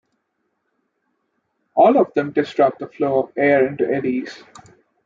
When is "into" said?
3.67-3.87